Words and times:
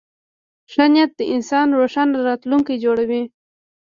ښه 0.71 0.85
نیت 0.93 1.11
د 1.19 1.21
انسان 1.35 1.67
روښانه 1.79 2.15
راتلونکی 2.29 2.75
جوړوي. 2.83 3.23